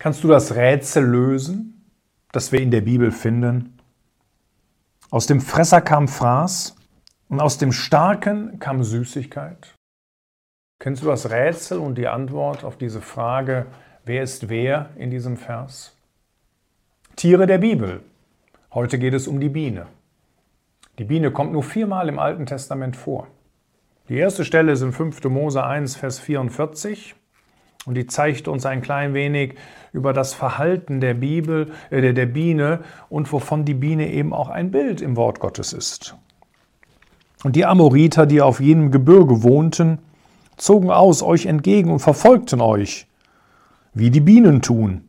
Kannst 0.00 0.22
du 0.22 0.28
das 0.28 0.54
Rätsel 0.54 1.04
lösen, 1.04 1.90
das 2.30 2.52
wir 2.52 2.60
in 2.60 2.70
der 2.70 2.82
Bibel 2.82 3.10
finden? 3.10 3.80
Aus 5.10 5.26
dem 5.26 5.40
Fresser 5.40 5.80
kam 5.80 6.06
Fraß 6.06 6.76
und 7.28 7.40
aus 7.40 7.58
dem 7.58 7.72
Starken 7.72 8.60
kam 8.60 8.84
Süßigkeit. 8.84 9.74
Kennst 10.78 11.02
du 11.02 11.06
das 11.06 11.30
Rätsel 11.30 11.78
und 11.78 11.96
die 11.96 12.06
Antwort 12.06 12.62
auf 12.62 12.76
diese 12.76 13.00
Frage, 13.00 13.66
wer 14.04 14.22
ist 14.22 14.48
wer 14.48 14.90
in 14.96 15.10
diesem 15.10 15.36
Vers? 15.36 15.96
Tiere 17.16 17.48
der 17.48 17.58
Bibel. 17.58 18.02
Heute 18.72 19.00
geht 19.00 19.14
es 19.14 19.26
um 19.26 19.40
die 19.40 19.48
Biene. 19.48 19.88
Die 21.00 21.04
Biene 21.04 21.32
kommt 21.32 21.50
nur 21.50 21.64
viermal 21.64 22.08
im 22.08 22.20
Alten 22.20 22.46
Testament 22.46 22.94
vor. 22.94 23.26
Die 24.08 24.16
erste 24.16 24.44
Stelle 24.44 24.70
ist 24.70 24.82
in 24.82 24.92
5. 24.92 25.24
Mose 25.24 25.64
1, 25.64 25.96
Vers 25.96 26.20
44. 26.20 27.16
Und 27.88 27.94
die 27.94 28.06
zeigt 28.06 28.48
uns 28.48 28.66
ein 28.66 28.82
klein 28.82 29.14
wenig 29.14 29.54
über 29.94 30.12
das 30.12 30.34
Verhalten 30.34 31.00
der 31.00 31.14
Bibel, 31.14 31.72
äh, 31.88 32.12
der 32.12 32.26
Biene 32.26 32.80
und 33.08 33.32
wovon 33.32 33.64
die 33.64 33.72
Biene 33.72 34.12
eben 34.12 34.34
auch 34.34 34.50
ein 34.50 34.70
Bild 34.70 35.00
im 35.00 35.16
Wort 35.16 35.40
Gottes 35.40 35.72
ist. 35.72 36.14
Und 37.44 37.56
die 37.56 37.64
Amoriter, 37.64 38.26
die 38.26 38.42
auf 38.42 38.60
jenem 38.60 38.90
Gebirge 38.90 39.42
wohnten, 39.42 40.00
zogen 40.58 40.90
aus 40.90 41.22
euch 41.22 41.46
entgegen 41.46 41.90
und 41.90 42.00
verfolgten 42.00 42.60
euch, 42.60 43.06
wie 43.94 44.10
die 44.10 44.20
Bienen 44.20 44.60
tun, 44.60 45.04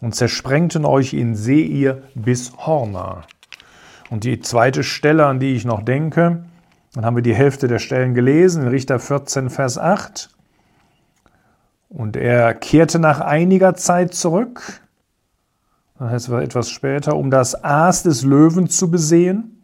und 0.00 0.14
zersprengten 0.14 0.84
euch 0.84 1.14
in 1.14 1.34
Seir 1.34 2.02
bis 2.14 2.52
Horna. 2.56 3.22
Und 4.10 4.22
die 4.22 4.38
zweite 4.38 4.84
Stelle, 4.84 5.26
an 5.26 5.40
die 5.40 5.56
ich 5.56 5.64
noch 5.64 5.82
denke, 5.82 6.44
dann 6.94 7.04
haben 7.04 7.16
wir 7.16 7.24
die 7.24 7.34
Hälfte 7.34 7.66
der 7.66 7.80
Stellen 7.80 8.14
gelesen, 8.14 8.62
in 8.62 8.68
Richter 8.68 9.00
14, 9.00 9.50
Vers 9.50 9.76
8. 9.76 10.30
Und 11.92 12.16
er 12.16 12.54
kehrte 12.54 12.98
nach 12.98 13.20
einiger 13.20 13.74
Zeit 13.74 14.14
zurück, 14.14 14.80
das 15.98 16.10
heißt 16.10 16.28
etwas 16.30 16.70
später, 16.70 17.16
um 17.16 17.30
das 17.30 17.62
Aas 17.62 18.02
des 18.02 18.22
Löwen 18.24 18.68
zu 18.68 18.90
besehen. 18.90 19.62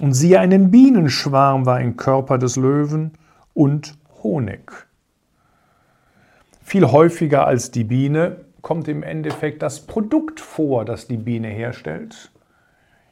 Und 0.00 0.12
siehe, 0.12 0.38
einen 0.38 0.70
Bienenschwarm 0.70 1.66
war 1.66 1.80
im 1.80 1.96
Körper 1.96 2.38
des 2.38 2.56
Löwen 2.56 3.12
und 3.54 3.96
Honig. 4.22 4.70
Viel 6.62 6.86
häufiger 6.86 7.46
als 7.46 7.70
die 7.70 7.84
Biene 7.84 8.44
kommt 8.60 8.86
im 8.86 9.02
Endeffekt 9.02 9.62
das 9.62 9.80
Produkt 9.80 10.40
vor, 10.40 10.84
das 10.84 11.08
die 11.08 11.16
Biene 11.16 11.48
herstellt. 11.48 12.30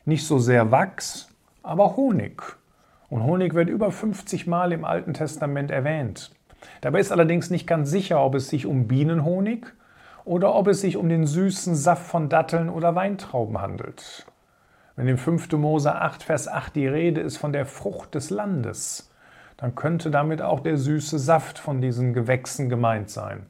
Nicht 0.05 0.27
so 0.27 0.39
sehr 0.39 0.71
Wachs, 0.71 1.29
aber 1.63 1.97
Honig. 1.97 2.43
Und 3.09 3.25
Honig 3.25 3.55
wird 3.55 3.69
über 3.69 3.91
50 3.91 4.47
Mal 4.47 4.73
im 4.73 4.85
Alten 4.85 5.15
Testament 5.15 5.71
erwähnt. 5.71 6.31
Dabei 6.81 7.01
ist 7.01 7.13
allerdings 7.13 7.51
nicht 7.51 7.67
ganz 7.67 7.91
sicher, 7.91 8.23
ob 8.25 8.35
es 8.35 8.49
sich 8.49 8.67
um 8.67 8.89
Bienenhonig 8.89 9.67
oder 10.25 10.55
ob 10.55 10.69
es 10.69 10.81
sich 10.81 10.97
um 10.97 11.09
den 11.09 11.27
süßen 11.27 11.75
Saft 11.75 12.07
von 12.07 12.29
Datteln 12.29 12.69
oder 12.69 12.95
Weintrauben 12.95 13.61
handelt. 13.61 14.27
Wenn 14.97 15.09
in 15.09 15.19
5. 15.19 15.53
Mose 15.53 15.95
8, 15.95 16.23
Vers 16.23 16.49
8 16.49 16.77
die 16.77 16.87
Rede 16.87 17.21
ist 17.21 17.39
von 17.39 17.53
der 17.53 17.67
Frucht 17.67 18.15
des 18.15 18.31
Landes, 18.31 19.11
dann 19.57 19.75
könnte 19.75 20.11
damit 20.11 20.43
auch 20.43 20.61
der 20.61 20.77
süße 20.77 21.19
Saft 21.19 21.59
von 21.59 21.81
diesen 21.81 22.13
Gewächsen 22.13 22.69
gemeint 22.69 23.11
sein. 23.11 23.47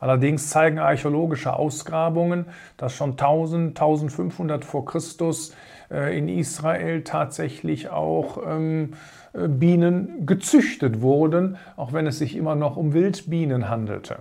Allerdings 0.00 0.50
zeigen 0.50 0.78
archäologische 0.78 1.54
Ausgrabungen, 1.54 2.46
dass 2.76 2.94
schon 2.94 3.12
1000, 3.12 3.68
1500 3.70 4.64
vor 4.64 4.84
Christus 4.84 5.54
äh, 5.90 6.16
in 6.16 6.28
Israel 6.28 7.02
tatsächlich 7.02 7.90
auch 7.90 8.38
ähm, 8.46 8.94
äh, 9.32 9.48
Bienen 9.48 10.26
gezüchtet 10.26 11.00
wurden, 11.00 11.56
auch 11.76 11.92
wenn 11.92 12.06
es 12.06 12.18
sich 12.18 12.36
immer 12.36 12.54
noch 12.54 12.76
um 12.76 12.92
Wildbienen 12.92 13.68
handelte. 13.68 14.20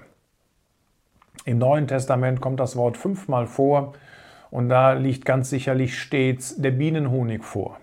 Im 1.45 1.59
Neuen 1.59 1.87
Testament 1.87 2.41
kommt 2.41 2.59
das 2.59 2.75
Wort 2.75 2.97
fünfmal 2.97 3.47
vor 3.47 3.93
und 4.49 4.69
da 4.69 4.93
liegt 4.93 5.25
ganz 5.25 5.49
sicherlich 5.49 5.99
stets 5.99 6.55
der 6.57 6.71
Bienenhonig 6.71 7.43
vor. 7.43 7.77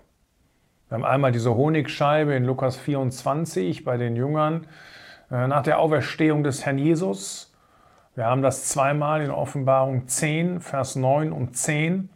Wir 0.88 0.96
haben 0.96 1.04
einmal 1.04 1.32
diese 1.32 1.54
Honigscheibe 1.54 2.34
in 2.34 2.44
Lukas 2.44 2.76
24 2.76 3.84
bei 3.84 3.96
den 3.96 4.16
Jüngern 4.16 4.66
äh, 5.30 5.46
nach 5.46 5.62
der 5.62 5.78
Auferstehung 5.78 6.44
des 6.44 6.66
Herrn 6.66 6.78
Jesus. 6.78 7.53
Wir 8.16 8.26
haben 8.26 8.42
das 8.42 8.68
zweimal 8.68 9.22
in 9.22 9.32
Offenbarung 9.32 10.06
10, 10.06 10.60
Vers 10.60 10.94
9 10.94 11.32
und 11.32 11.56
10 11.56 12.08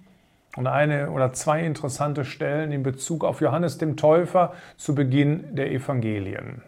und 0.54 0.66
eine 0.68 1.10
oder 1.10 1.32
zwei 1.32 1.64
interessante 1.64 2.24
Stellen 2.24 2.70
in 2.70 2.84
Bezug 2.84 3.24
auf 3.24 3.40
Johannes 3.40 3.78
dem 3.78 3.96
Täufer 3.96 4.52
zu 4.76 4.94
Beginn 4.94 5.56
der 5.56 5.72
Evangelien. 5.72 6.62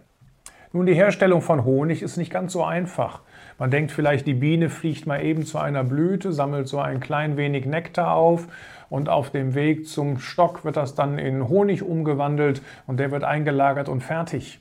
Nun, 0.72 0.86
die 0.86 0.94
Herstellung 0.94 1.42
von 1.42 1.64
Honig 1.64 2.02
ist 2.02 2.16
nicht 2.16 2.32
ganz 2.32 2.52
so 2.52 2.64
einfach. 2.64 3.20
Man 3.56 3.70
denkt 3.70 3.92
vielleicht, 3.92 4.26
die 4.26 4.34
Biene 4.34 4.68
fliegt 4.68 5.06
mal 5.06 5.22
eben 5.22 5.47
zu 5.47 5.58
einer 5.58 5.84
Blüte, 5.84 6.32
sammelt 6.32 6.66
so 6.66 6.80
ein 6.80 6.98
klein 6.98 7.36
wenig 7.36 7.66
Nektar 7.66 8.14
auf 8.14 8.48
und 8.88 9.08
auf 9.08 9.30
dem 9.30 9.54
Weg 9.54 9.86
zum 9.86 10.18
Stock 10.18 10.64
wird 10.64 10.76
das 10.76 10.97
dann 10.97 11.18
in 11.18 11.48
Honig 11.48 11.84
umgewandelt 11.84 12.62
und 12.88 12.98
der 12.98 13.12
wird 13.12 13.22
eingelagert 13.22 13.88
und 13.88 14.02
fertig. 14.02 14.60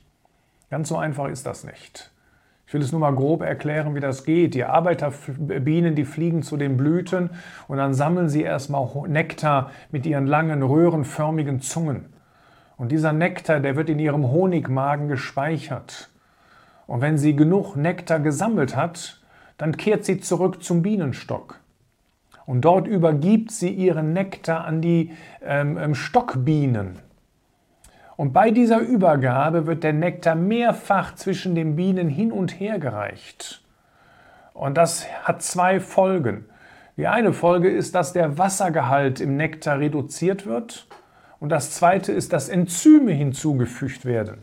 Ganz 0.70 0.88
so 0.88 0.96
einfach 0.96 1.28
ist 1.28 1.44
das 1.44 1.64
nicht. 1.64 2.12
Ich 2.70 2.74
will 2.74 2.82
es 2.82 2.92
nur 2.92 3.00
mal 3.00 3.16
grob 3.16 3.42
erklären, 3.42 3.96
wie 3.96 4.00
das 4.00 4.22
geht. 4.22 4.54
Die 4.54 4.62
Arbeiterbienen, 4.62 5.96
die 5.96 6.04
fliegen 6.04 6.44
zu 6.44 6.56
den 6.56 6.76
Blüten 6.76 7.30
und 7.66 7.78
dann 7.78 7.94
sammeln 7.94 8.28
sie 8.28 8.44
erstmal 8.44 8.88
Nektar 9.08 9.72
mit 9.90 10.06
ihren 10.06 10.28
langen 10.28 10.62
röhrenförmigen 10.62 11.62
Zungen. 11.62 12.04
Und 12.76 12.92
dieser 12.92 13.12
Nektar, 13.12 13.58
der 13.58 13.74
wird 13.74 13.90
in 13.90 13.98
ihrem 13.98 14.30
Honigmagen 14.30 15.08
gespeichert. 15.08 16.10
Und 16.86 17.00
wenn 17.00 17.18
sie 17.18 17.34
genug 17.34 17.74
Nektar 17.74 18.20
gesammelt 18.20 18.76
hat, 18.76 19.20
dann 19.58 19.76
kehrt 19.76 20.04
sie 20.04 20.20
zurück 20.20 20.62
zum 20.62 20.80
Bienenstock. 20.80 21.58
Und 22.46 22.60
dort 22.60 22.86
übergibt 22.86 23.50
sie 23.50 23.70
ihren 23.70 24.12
Nektar 24.12 24.64
an 24.64 24.80
die 24.80 25.10
ähm, 25.42 25.76
ähm 25.76 25.96
Stockbienen. 25.96 27.00
Und 28.20 28.34
bei 28.34 28.50
dieser 28.50 28.80
Übergabe 28.80 29.66
wird 29.66 29.82
der 29.82 29.94
Nektar 29.94 30.34
mehrfach 30.34 31.14
zwischen 31.14 31.54
den 31.54 31.74
Bienen 31.74 32.10
hin 32.10 32.32
und 32.32 32.60
her 32.60 32.78
gereicht. 32.78 33.62
Und 34.52 34.76
das 34.76 35.06
hat 35.22 35.40
zwei 35.42 35.80
Folgen. 35.80 36.44
Die 36.98 37.06
eine 37.06 37.32
Folge 37.32 37.70
ist, 37.70 37.94
dass 37.94 38.12
der 38.12 38.36
Wassergehalt 38.36 39.22
im 39.22 39.38
Nektar 39.38 39.78
reduziert 39.78 40.44
wird. 40.44 40.86
Und 41.38 41.48
das 41.48 41.70
zweite 41.70 42.12
ist, 42.12 42.34
dass 42.34 42.50
Enzyme 42.50 43.12
hinzugefügt 43.12 44.04
werden. 44.04 44.42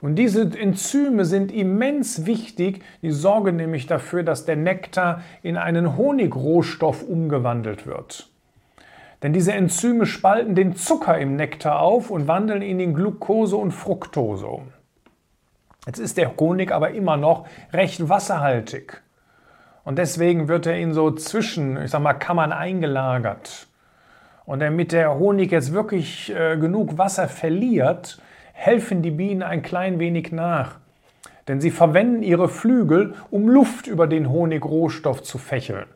Und 0.00 0.14
diese 0.14 0.42
Enzyme 0.56 1.24
sind 1.24 1.50
immens 1.50 2.24
wichtig. 2.24 2.84
Die 3.02 3.10
sorgen 3.10 3.56
nämlich 3.56 3.88
dafür, 3.88 4.22
dass 4.22 4.44
der 4.44 4.54
Nektar 4.54 5.22
in 5.42 5.56
einen 5.56 5.96
Honigrohstoff 5.96 7.02
umgewandelt 7.02 7.84
wird. 7.84 8.30
Denn 9.26 9.32
diese 9.32 9.54
Enzyme 9.54 10.06
spalten 10.06 10.54
den 10.54 10.76
Zucker 10.76 11.18
im 11.18 11.34
Nektar 11.34 11.80
auf 11.80 12.12
und 12.12 12.28
wandeln 12.28 12.62
ihn 12.62 12.78
in 12.78 12.94
Glucose 12.94 13.56
und 13.56 13.72
Fructose 13.72 14.46
um. 14.46 14.68
Jetzt 15.84 15.98
ist 15.98 16.16
der 16.16 16.36
Honig 16.38 16.70
aber 16.70 16.92
immer 16.92 17.16
noch 17.16 17.48
recht 17.72 18.08
wasserhaltig. 18.08 19.02
Und 19.82 19.98
deswegen 19.98 20.46
wird 20.46 20.66
er 20.66 20.78
in 20.78 20.92
so 20.92 21.10
zwischen, 21.10 21.76
ich 21.82 21.90
sag 21.90 22.02
mal, 22.02 22.14
Kammern 22.14 22.52
eingelagert. 22.52 23.66
Und 24.44 24.60
damit 24.60 24.92
der 24.92 25.18
Honig 25.18 25.50
jetzt 25.50 25.72
wirklich 25.72 26.32
äh, 26.32 26.56
genug 26.56 26.96
Wasser 26.96 27.26
verliert, 27.26 28.22
helfen 28.52 29.02
die 29.02 29.10
Bienen 29.10 29.42
ein 29.42 29.62
klein 29.62 29.98
wenig 29.98 30.30
nach. 30.30 30.76
Denn 31.48 31.60
sie 31.60 31.72
verwenden 31.72 32.22
ihre 32.22 32.48
Flügel, 32.48 33.14
um 33.32 33.48
Luft 33.48 33.88
über 33.88 34.06
den 34.06 34.30
Honigrohstoff 34.30 35.24
zu 35.24 35.36
fächeln. 35.38 35.86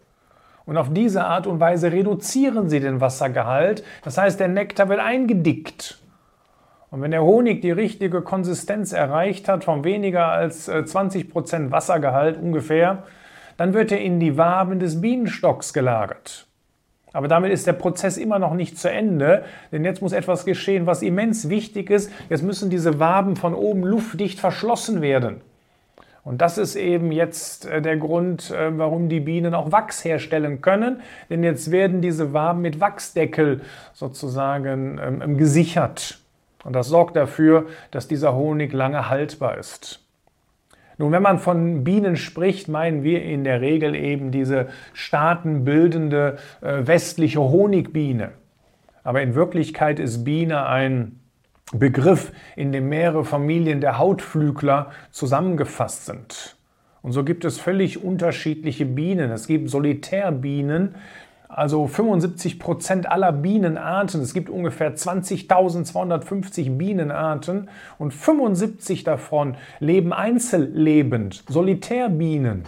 Und 0.67 0.77
auf 0.77 0.93
diese 0.93 1.25
Art 1.25 1.47
und 1.47 1.61
Weise 1.61 1.93
reduzieren 1.93 2.69
sie 2.69 2.81
den 2.81 3.01
Wassergehalt. 3.01 3.83
Das 4.03 4.19
heißt, 4.19 4.39
der 4.39 4.49
Nektar 4.49 4.89
wird 4.89 5.01
eingedickt. 5.01 5.99
Und 6.91 7.03
wenn 7.03 7.13
der 7.13 7.23
Honig 7.23 7.63
die 7.63 7.71
richtige 7.71 8.21
Konsistenz 8.21 8.93
erreicht 8.93 9.49
hat, 9.49 9.65
von 9.65 9.85
weniger 9.85 10.27
als 10.27 10.69
20% 10.69 11.69
äh, 11.69 11.71
Wassergehalt 11.71 12.41
ungefähr, 12.41 13.05
dann 13.57 13.75
wird 13.75 13.93
er 13.93 14.01
in 14.01 14.19
die 14.21 14.37
Waben 14.37 14.81
des 14.81 15.01
Bienenstocks 15.01 15.73
gelagert. 15.73 16.47
Aber 17.13 17.29
damit 17.29 17.53
ist 17.53 17.67
der 17.67 17.73
Prozess 17.73 18.17
immer 18.17 18.39
noch 18.39 18.55
nicht 18.55 18.79
zu 18.79 18.91
Ende, 18.91 19.45
denn 19.73 19.85
jetzt 19.85 20.01
muss 20.01 20.13
etwas 20.13 20.45
geschehen, 20.45 20.87
was 20.87 21.03
immens 21.03 21.49
wichtig 21.49 21.91
ist. 21.91 22.11
Jetzt 22.29 22.43
müssen 22.43 22.71
diese 22.71 23.01
Waben 23.01 23.37
von 23.37 23.55
oben 23.55 23.83
luftdicht 23.83 24.39
verschlossen 24.39 25.03
werden. 25.03 25.41
Und 26.31 26.41
das 26.41 26.59
ist 26.59 26.77
eben 26.77 27.11
jetzt 27.11 27.67
äh, 27.67 27.83
der 27.83 27.97
Grund, 27.97 28.53
äh, 28.53 28.79
warum 28.79 29.09
die 29.09 29.19
Bienen 29.19 29.53
auch 29.53 29.73
Wachs 29.73 30.05
herstellen 30.05 30.61
können. 30.61 31.01
Denn 31.29 31.43
jetzt 31.43 31.73
werden 31.73 32.03
diese 32.03 32.33
Waben 32.33 32.61
mit 32.61 32.79
Wachsdeckel 32.79 33.63
sozusagen 33.95 35.01
ähm, 35.03 35.37
gesichert. 35.37 36.21
Und 36.63 36.75
das 36.75 36.87
sorgt 36.87 37.17
dafür, 37.17 37.67
dass 37.91 38.07
dieser 38.07 38.37
Honig 38.37 38.73
lange 38.73 39.11
haltbar 39.11 39.59
ist. 39.59 40.05
Nun, 40.99 41.11
wenn 41.11 41.23
man 41.23 41.41
von 41.41 41.83
Bienen 41.83 42.15
spricht, 42.15 42.69
meinen 42.69 43.03
wir 43.03 43.25
in 43.25 43.43
der 43.43 43.61
Regel 43.61 43.97
eben 43.97 44.31
diese 44.31 44.69
staatenbildende 44.93 46.39
äh, 46.61 46.87
westliche 46.87 47.41
Honigbiene. 47.41 48.31
Aber 49.03 49.21
in 49.21 49.35
Wirklichkeit 49.35 49.99
ist 49.99 50.23
Biene 50.23 50.65
ein 50.67 51.20
Begriff, 51.73 52.33
in 52.57 52.73
dem 52.73 52.89
mehrere 52.89 53.25
Familien 53.25 53.81
der 53.81 53.99
Hautflügler 53.99 54.91
zusammengefasst 55.11 56.07
sind. 56.07 56.57
Und 57.03 57.13
so 57.13 57.25
gibt 57.25 57.45
es 57.45 57.59
völlig 57.59 58.03
unterschiedliche 58.03 58.85
Bienen. 58.85 59.31
Es 59.31 59.47
gibt 59.47 59.71
Solitärbienen, 59.71 60.97
also 61.49 61.87
75 61.87 62.59
Prozent 62.59 63.11
aller 63.11 63.33
Bienenarten. 63.33 64.21
Es 64.21 64.35
gibt 64.35 64.51
ungefähr 64.51 64.95
20.250 64.95 66.77
Bienenarten 66.77 67.69
und 67.99 68.13
75 68.13 69.05
davon 69.05 69.57
leben 69.79 70.13
einzellebend, 70.13 71.45
Solitärbienen. 71.49 72.65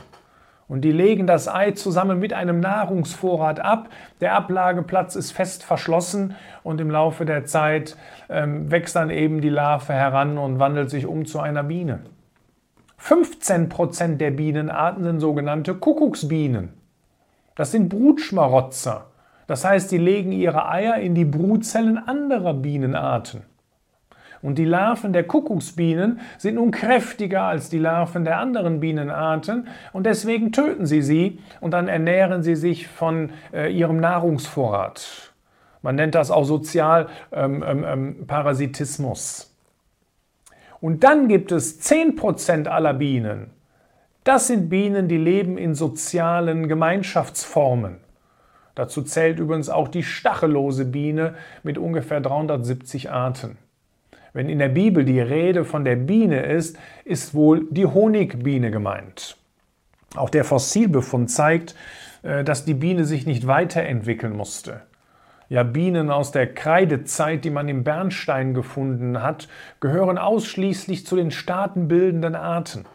Und 0.72 0.86
die 0.86 0.90
legen 0.90 1.26
das 1.26 1.48
Ei 1.48 1.72
zusammen 1.72 2.18
mit 2.18 2.32
einem 2.32 2.58
Nahrungsvorrat 2.58 3.60
ab. 3.60 3.90
Der 4.22 4.34
Ablageplatz 4.34 5.16
ist 5.16 5.30
fest 5.30 5.64
verschlossen 5.64 6.34
und 6.62 6.80
im 6.80 6.90
Laufe 6.90 7.26
der 7.26 7.44
Zeit 7.44 7.94
ähm, 8.30 8.70
wächst 8.70 8.96
dann 8.96 9.10
eben 9.10 9.42
die 9.42 9.50
Larve 9.50 9.92
heran 9.92 10.38
und 10.38 10.60
wandelt 10.60 10.88
sich 10.88 11.04
um 11.04 11.26
zu 11.26 11.40
einer 11.40 11.62
Biene. 11.62 11.98
15 12.96 13.68
Prozent 13.68 14.22
der 14.22 14.30
Bienenarten 14.30 15.04
sind 15.04 15.20
sogenannte 15.20 15.74
Kuckucksbienen. 15.74 16.70
Das 17.54 17.70
sind 17.70 17.90
Brutschmarotzer. 17.90 19.08
Das 19.46 19.66
heißt, 19.66 19.92
die 19.92 19.98
legen 19.98 20.32
ihre 20.32 20.70
Eier 20.70 20.96
in 20.96 21.14
die 21.14 21.26
Brutzellen 21.26 21.98
anderer 21.98 22.54
Bienenarten. 22.54 23.42
Und 24.42 24.58
die 24.58 24.64
Larven 24.64 25.12
der 25.12 25.24
Kuckucksbienen 25.24 26.20
sind 26.36 26.56
nun 26.56 26.72
kräftiger 26.72 27.44
als 27.44 27.70
die 27.70 27.78
Larven 27.78 28.24
der 28.24 28.38
anderen 28.38 28.80
Bienenarten 28.80 29.68
und 29.92 30.04
deswegen 30.04 30.50
töten 30.50 30.84
sie 30.84 31.00
sie 31.00 31.38
und 31.60 31.70
dann 31.70 31.86
ernähren 31.86 32.42
sie 32.42 32.56
sich 32.56 32.88
von 32.88 33.30
äh, 33.52 33.72
ihrem 33.72 33.98
Nahrungsvorrat. 33.98 35.32
Man 35.80 35.94
nennt 35.94 36.16
das 36.16 36.32
auch 36.32 36.44
Sozialparasitismus. 36.44 39.40
Ähm, 39.40 39.42
ähm, 39.42 39.48
ähm 39.48 39.52
und 40.80 41.04
dann 41.04 41.28
gibt 41.28 41.52
es 41.52 41.80
10% 41.80 42.66
aller 42.66 42.94
Bienen. 42.94 43.50
Das 44.24 44.48
sind 44.48 44.68
Bienen, 44.68 45.06
die 45.06 45.16
leben 45.16 45.56
in 45.56 45.76
sozialen 45.76 46.66
Gemeinschaftsformen. 46.66 47.98
Dazu 48.74 49.02
zählt 49.02 49.38
übrigens 49.38 49.68
auch 49.68 49.86
die 49.86 50.02
stachellose 50.02 50.84
Biene 50.84 51.36
mit 51.62 51.78
ungefähr 51.78 52.20
370 52.20 53.10
Arten. 53.10 53.58
Wenn 54.32 54.48
in 54.48 54.58
der 54.58 54.68
Bibel 54.68 55.04
die 55.04 55.20
Rede 55.20 55.64
von 55.64 55.84
der 55.84 55.96
Biene 55.96 56.42
ist, 56.42 56.78
ist 57.04 57.34
wohl 57.34 57.66
die 57.70 57.86
Honigbiene 57.86 58.70
gemeint. 58.70 59.36
Auch 60.14 60.30
der 60.30 60.44
Fossilbefund 60.44 61.30
zeigt, 61.30 61.74
äh, 62.22 62.44
dass 62.44 62.64
die 62.64 62.74
Biene 62.74 63.04
sich 63.04 63.26
nicht 63.26 63.46
weiterentwickeln 63.46 64.36
musste. 64.36 64.82
Ja, 65.48 65.64
Bienen 65.64 66.10
aus 66.10 66.32
der 66.32 66.52
Kreidezeit, 66.52 67.44
die 67.44 67.50
man 67.50 67.68
im 67.68 67.84
Bernstein 67.84 68.54
gefunden 68.54 69.22
hat, 69.22 69.48
gehören 69.80 70.16
ausschließlich 70.16 71.04
zu 71.04 71.14
den 71.16 71.30
staatenbildenden 71.30 72.34
Arten. 72.34 72.86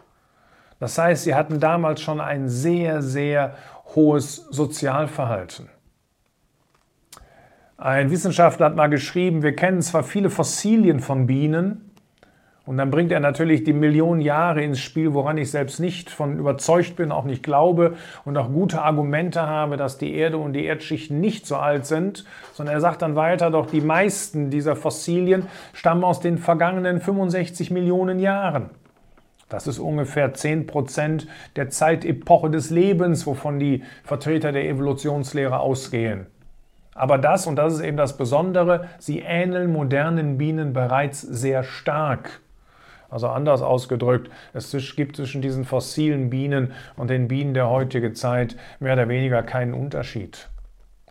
Das 0.79 0.97
heißt, 0.97 1.23
sie 1.23 1.35
hatten 1.35 1.59
damals 1.59 2.01
schon 2.01 2.19
ein 2.19 2.49
sehr, 2.49 3.03
sehr 3.03 3.55
hohes 3.95 4.37
Sozialverhalten. 4.49 5.69
Ein 7.77 8.09
Wissenschaftler 8.09 8.67
hat 8.67 8.75
mal 8.75 8.87
geschrieben, 8.87 9.43
wir 9.43 9.55
kennen 9.55 9.81
zwar 9.81 10.03
viele 10.03 10.29
Fossilien 10.29 10.99
von 10.99 11.27
Bienen, 11.27 11.87
und 12.67 12.75
dann 12.75 12.91
bringt 12.91 13.13
er 13.13 13.21
natürlich 13.21 13.63
die 13.63 13.71
Millionen 13.71 14.19
Jahre 14.19 14.61
ins 14.61 14.81
Spiel, 14.81 15.13
woran 15.13 15.37
ich 15.37 15.51
selbst 15.51 15.79
nicht 15.79 16.09
von 16.09 16.37
überzeugt 16.37 16.97
bin, 16.97 17.13
auch 17.13 17.23
nicht 17.23 17.41
glaube 17.41 17.95
und 18.25 18.35
auch 18.35 18.51
gute 18.51 18.81
Argumente 18.81 19.41
habe, 19.41 19.77
dass 19.77 19.97
die 19.97 20.13
Erde 20.13 20.37
und 20.37 20.51
die 20.51 20.65
Erdschichten 20.65 21.21
nicht 21.21 21.47
so 21.47 21.55
alt 21.55 21.85
sind, 21.85 22.25
sondern 22.51 22.75
er 22.75 22.81
sagt 22.81 23.03
dann 23.03 23.15
weiter, 23.15 23.51
doch 23.51 23.67
die 23.67 23.79
meisten 23.79 24.49
dieser 24.49 24.75
Fossilien 24.75 25.47
stammen 25.71 26.03
aus 26.03 26.19
den 26.19 26.37
vergangenen 26.37 26.99
65 26.99 27.71
Millionen 27.71 28.19
Jahren. 28.19 28.69
Das 29.47 29.65
ist 29.65 29.79
ungefähr 29.79 30.33
10 30.33 30.67
Prozent 30.67 31.25
der 31.55 31.69
Zeitepoche 31.69 32.49
des 32.49 32.69
Lebens, 32.69 33.25
wovon 33.25 33.59
die 33.59 33.85
Vertreter 34.03 34.51
der 34.51 34.67
Evolutionslehre 34.67 35.59
ausgehen. 35.59 36.27
Aber 36.97 37.19
das, 37.19 37.45
und 37.45 37.55
das 37.57 37.75
ist 37.75 37.81
eben 37.81 37.95
das 37.95 38.17
Besondere, 38.17 38.87
sie 38.97 39.19
ähneln 39.19 39.71
modernen 39.71 40.37
Bienen 40.37 40.73
bereits 40.73 41.21
sehr 41.21 41.63
stark. 41.63 42.41
Also 43.09 43.27
anders 43.27 43.61
ausgedrückt, 43.61 44.29
es 44.53 44.75
gibt 44.95 45.15
zwischen 45.15 45.41
diesen 45.41 45.63
fossilen 45.63 46.29
Bienen 46.29 46.73
und 46.97 47.09
den 47.09 47.27
Bienen 47.27 47.53
der 47.53 47.69
heutigen 47.69 48.15
Zeit 48.15 48.57
mehr 48.79 48.93
oder 48.93 49.07
weniger 49.07 49.43
keinen 49.43 49.73
Unterschied. 49.73 50.49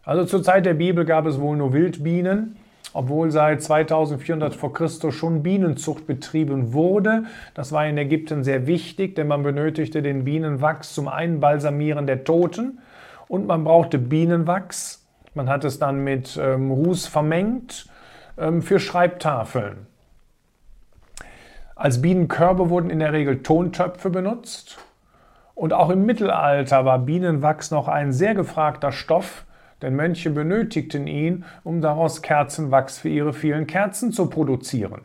Also 0.04 0.24
zur 0.24 0.42
Zeit 0.42 0.66
der 0.66 0.74
Bibel 0.74 1.04
gab 1.04 1.24
es 1.26 1.40
wohl 1.40 1.56
nur 1.56 1.72
Wildbienen, 1.72 2.56
obwohl 2.92 3.30
seit 3.30 3.62
2400 3.62 4.54
vor 4.54 4.72
Christus 4.72 5.14
schon 5.14 5.42
Bienenzucht 5.42 6.06
betrieben 6.06 6.72
wurde. 6.72 7.24
Das 7.54 7.72
war 7.72 7.86
in 7.86 7.96
Ägypten 7.96 8.44
sehr 8.44 8.66
wichtig, 8.66 9.14
denn 9.14 9.28
man 9.28 9.42
benötigte 9.42 10.02
den 10.02 10.24
Bienenwachs 10.24 10.94
zum 10.94 11.08
Einbalsamieren 11.08 12.06
der 12.06 12.24
Toten 12.24 12.80
und 13.28 13.46
man 13.46 13.64
brauchte 13.64 13.98
Bienenwachs. 13.98 15.05
Man 15.36 15.50
hat 15.50 15.64
es 15.64 15.78
dann 15.78 16.02
mit 16.02 16.38
ähm, 16.42 16.70
Ruß 16.70 17.08
vermengt 17.08 17.90
ähm, 18.38 18.62
für 18.62 18.80
Schreibtafeln. 18.80 19.86
Als 21.74 22.00
Bienenkörbe 22.00 22.70
wurden 22.70 22.88
in 22.88 23.00
der 23.00 23.12
Regel 23.12 23.42
Tontöpfe 23.42 24.08
benutzt. 24.08 24.78
Und 25.54 25.74
auch 25.74 25.90
im 25.90 26.06
Mittelalter 26.06 26.86
war 26.86 27.00
Bienenwachs 27.00 27.70
noch 27.70 27.86
ein 27.86 28.12
sehr 28.12 28.34
gefragter 28.34 28.92
Stoff, 28.92 29.44
denn 29.82 29.94
Mönche 29.94 30.30
benötigten 30.30 31.06
ihn, 31.06 31.44
um 31.64 31.82
daraus 31.82 32.22
Kerzenwachs 32.22 32.96
für 32.96 33.10
ihre 33.10 33.34
vielen 33.34 33.66
Kerzen 33.66 34.12
zu 34.12 34.30
produzieren. 34.30 35.02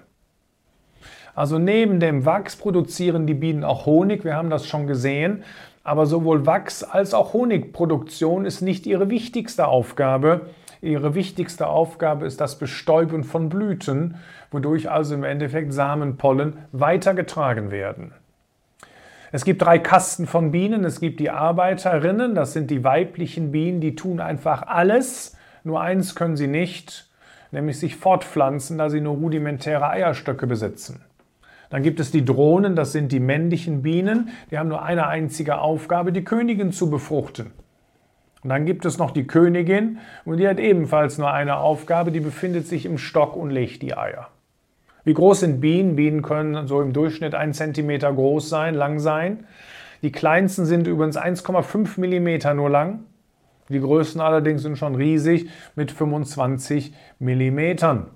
Also 1.36 1.60
neben 1.60 2.00
dem 2.00 2.26
Wachs 2.26 2.56
produzieren 2.56 3.28
die 3.28 3.34
Bienen 3.34 3.66
auch 3.66 3.86
Honig, 3.86 4.24
wir 4.24 4.36
haben 4.36 4.50
das 4.50 4.66
schon 4.66 4.88
gesehen, 4.88 5.44
aber 5.84 6.06
sowohl 6.06 6.46
Wachs 6.46 6.84
als 6.84 7.14
auch 7.14 7.34
Honigproduktion 7.34 8.46
ist 8.46 8.62
nicht 8.62 8.86
ihre 8.86 9.10
wichtigste 9.10 9.68
Aufgabe, 9.68 10.48
Ihre 10.82 11.14
wichtigste 11.14 11.68
Aufgabe 11.68 12.26
ist 12.26 12.42
das 12.42 12.58
Bestäuben 12.58 13.24
von 13.24 13.50
Blüten, 13.50 14.16
wodurch 14.50 14.90
also 14.90 15.14
im 15.14 15.24
Endeffekt 15.24 15.74
Samenpollen 15.74 16.58
weitergetragen 16.72 17.70
werden. 17.70 18.14
Es 19.32 19.46
gibt 19.46 19.62
drei 19.62 19.78
Kasten 19.78 20.26
von 20.26 20.52
Bienen. 20.52 20.84
Es 20.84 21.00
gibt 21.00 21.20
die 21.20 21.30
Arbeiterinnen, 21.30 22.34
das 22.34 22.54
sind 22.54 22.72
die 22.72 22.84
weiblichen 22.84 23.52
Bienen, 23.52 23.80
die 23.80 23.96
tun 23.96 24.20
einfach 24.20 24.64
alles. 24.64 25.38
Nur 25.64 25.80
eins 25.80 26.16
können 26.16 26.36
sie 26.36 26.48
nicht, 26.48 27.08
nämlich 27.52 27.80
sich 27.80 27.96
fortpflanzen, 27.96 28.80
da 28.80 28.90
sie 28.90 29.02
nur 29.02 29.16
rudimentäre 29.18 29.88
Eierstöcke 29.88 30.48
besitzen. 30.48 31.06
Dann 31.72 31.84
gibt 31.84 32.00
es 32.00 32.12
die 32.12 32.24
Drohnen, 32.24 32.76
das 32.76 32.92
sind 32.92 33.12
die 33.12 33.20
männlichen 33.20 33.82
Bienen, 33.82 34.30
die 34.52 34.60
haben 34.60 34.70
nur 34.70 34.84
eine 34.84 35.08
einzige 35.08 35.60
Aufgabe, 35.60 36.12
die 36.12 36.24
Königin 36.24 36.72
zu 36.72 36.90
befruchten. 36.90 37.52
Und 38.44 38.50
dann 38.50 38.66
gibt 38.66 38.86
es 38.86 38.98
noch 38.98 39.12
die 39.12 39.26
Königin 39.26 40.00
und 40.26 40.38
die 40.38 40.48
hat 40.48 40.60
ebenfalls 40.60 41.18
nur 41.18 41.32
eine 41.32 41.58
Aufgabe, 41.58 42.12
die 42.12 42.20
befindet 42.20 42.68
sich 42.68 42.86
im 42.86 42.98
Stock 42.98 43.36
und 43.36 43.52
legt 43.52 43.82
die 43.82 43.96
Eier. 43.96 44.28
Wie 45.04 45.14
groß 45.14 45.40
sind 45.40 45.62
Bienen? 45.62 45.96
Bienen 45.96 46.22
können 46.22 46.68
so 46.68 46.82
im 46.82 46.94
Durchschnitt 46.94 47.34
einen 47.34 47.54
Zentimeter 47.54 48.12
groß 48.12 48.50
sein, 48.50 48.76
lang 48.76 49.00
sein. 49.00 49.46
Die 50.02 50.12
kleinsten 50.12 50.66
sind 50.66 50.88
übrigens 50.88 51.18
1,5 51.18 52.00
Millimeter 52.00 52.54
nur 52.54 52.70
lang. 52.70 53.06
Die 53.70 53.80
größten 53.80 54.20
allerdings 54.20 54.64
sind 54.64 54.78
schon 54.78 54.96
riesig 54.96 55.50
mit 55.76 55.92
25 55.92 56.94
Millimetern. 57.20 58.08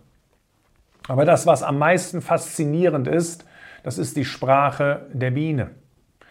Aber 1.07 1.25
das, 1.25 1.45
was 1.45 1.63
am 1.63 1.77
meisten 1.77 2.21
faszinierend 2.21 3.07
ist, 3.07 3.45
das 3.83 3.97
ist 3.97 4.17
die 4.17 4.25
Sprache 4.25 5.05
der 5.13 5.31
Biene. 5.31 5.71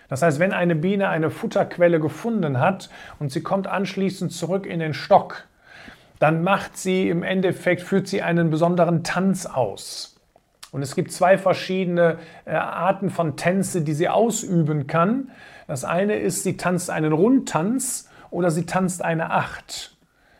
Das 0.09 0.23
heißt, 0.23 0.39
wenn 0.39 0.53
eine 0.53 0.75
Biene 0.75 1.09
eine 1.09 1.31
Futterquelle 1.31 2.01
gefunden 2.01 2.61
hat 2.61 2.91
und 3.19 3.33
sie 3.33 3.43
kommt 3.43 3.67
anschließend 3.67 4.33
zurück 4.33 4.67
in 4.67 4.81
den 4.81 4.95
Stock, 4.95 5.47
dann 6.19 6.43
macht 6.43 6.77
sie 6.77 7.09
im 7.09 7.23
Endeffekt, 7.23 7.83
führt 7.83 8.07
sie 8.07 8.23
einen 8.23 8.51
besonderen 8.51 9.03
Tanz 9.03 9.47
aus. 9.47 10.21
Und 10.73 10.83
es 10.83 10.97
gibt 10.97 11.13
zwei 11.13 11.39
verschiedene 11.39 12.19
äh, 12.45 12.53
Arten 12.53 13.11
von 13.11 13.37
Tänze, 13.37 13.83
die 13.83 13.95
sie 13.95 14.09
ausüben 14.09 14.89
kann. 14.89 15.31
Das 15.69 15.85
eine 15.85 16.17
ist, 16.17 16.43
sie 16.43 16.57
tanzt 16.57 16.91
einen 16.91 17.13
Rundtanz 17.13 18.11
oder 18.31 18.51
sie 18.51 18.67
tanzt 18.67 19.05
eine 19.05 19.31
Acht. 19.31 19.97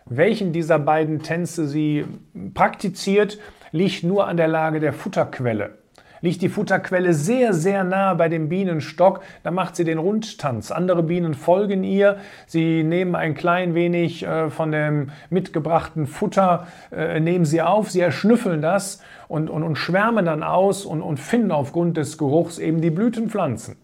Welchen 0.07 0.53
dieser 0.53 0.79
beiden 0.81 1.23
Tänze 1.23 1.69
sie 1.69 2.05
praktiziert, 2.53 3.39
liegt 3.75 4.05
nur 4.05 4.29
an 4.29 4.37
der 4.37 4.47
Lage 4.47 4.79
der 4.79 4.93
Futterquelle. 4.93 5.79
Liegt 6.21 6.43
die 6.43 6.49
Futterquelle 6.49 7.13
sehr, 7.13 7.53
sehr 7.53 7.83
nah 7.83 8.15
bei 8.15 8.29
dem 8.29 8.49
Bienenstock, 8.49 9.21
dann 9.43 9.55
macht 9.55 9.75
sie 9.75 9.83
den 9.83 9.99
Rundtanz. 9.99 10.71
Andere 10.71 11.03
Bienen 11.03 11.35
folgen 11.35 11.83
ihr, 11.83 12.19
sie 12.47 12.85
nehmen 12.85 13.17
ein 13.17 13.35
klein 13.35 13.75
wenig 13.75 14.25
äh, 14.25 14.49
von 14.49 14.71
dem 14.71 15.11
mitgebrachten 15.29 16.07
Futter, 16.07 16.69
äh, 16.93 17.19
nehmen 17.19 17.45
sie 17.45 17.63
auf, 17.63 17.91
sie 17.91 18.01
erschnüffeln 18.01 18.63
das 18.63 19.03
und, 19.27 19.51
und, 19.51 19.65
und 19.65 19.75
schwärmen 19.75 20.25
dann 20.25 20.45
aus 20.45 20.87
und, 20.87 21.03
und 21.03 21.19
finden 21.19 21.51
aufgrund 21.51 21.97
des 21.97 22.17
Geruchs 22.17 22.59
eben 22.61 22.81
die 22.81 22.91
Blütenpflanzen. 22.91 23.77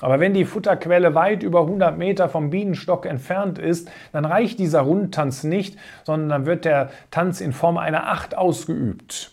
Aber 0.00 0.18
wenn 0.18 0.32
die 0.32 0.44
Futterquelle 0.44 1.14
weit 1.14 1.42
über 1.42 1.60
100 1.62 1.98
Meter 1.98 2.28
vom 2.28 2.50
Bienenstock 2.50 3.06
entfernt 3.06 3.58
ist, 3.58 3.90
dann 4.12 4.24
reicht 4.24 4.58
dieser 4.58 4.80
Rundtanz 4.80 5.44
nicht, 5.44 5.76
sondern 6.04 6.28
dann 6.28 6.46
wird 6.46 6.64
der 6.64 6.90
Tanz 7.10 7.40
in 7.40 7.52
Form 7.52 7.76
einer 7.76 8.08
Acht 8.08 8.36
ausgeübt. 8.36 9.32